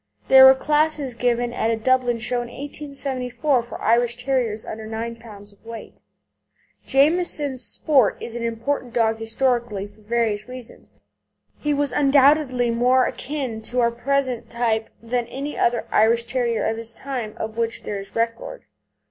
There 0.29 0.45
were 0.45 0.55
classes 0.55 1.13
given 1.13 1.53
at 1.53 1.69
a 1.69 1.75
Dublin 1.77 2.17
show 2.17 2.37
in 2.37 2.47
1874 2.47 3.61
for 3.61 3.79
Irish 3.83 4.15
Terriers 4.15 4.65
under 4.65 4.87
9 4.87 5.17
lb. 5.17 5.65
weight. 5.67 5.99
Jamison's 6.87 7.63
Sport 7.63 8.17
is 8.19 8.35
an 8.35 8.43
important 8.43 8.95
dog 8.95 9.19
historically, 9.19 9.85
for 9.85 10.01
various 10.01 10.47
reasons. 10.47 10.89
He 11.59 11.71
was 11.75 11.91
undoubtedly 11.91 12.71
more 12.71 13.05
akin 13.05 13.61
to 13.69 13.79
our 13.81 13.91
present 13.91 14.49
type 14.49 14.89
than 15.03 15.27
any 15.27 15.55
other 15.55 15.85
Irish 15.91 16.23
Terrier 16.23 16.65
of 16.67 16.77
his 16.77 16.93
time 16.93 17.35
of 17.37 17.59
which 17.59 17.83
there 17.83 17.99
is 17.99 18.15
record. 18.15 18.63